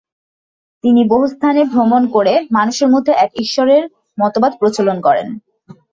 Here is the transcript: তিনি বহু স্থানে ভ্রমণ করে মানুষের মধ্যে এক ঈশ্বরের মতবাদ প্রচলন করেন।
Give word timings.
তিনি 0.83 1.01
বহু 1.07 1.25
স্থানে 1.27 1.61
ভ্রমণ 1.65 2.03
করে 2.11 2.33
মানুষের 2.51 2.89
মধ্যে 2.89 3.13
এক 3.15 3.31
ঈশ্বরের 3.35 3.83
মতবাদ 4.17 4.51
প্রচলন 4.59 4.97
করেন। 5.01 5.27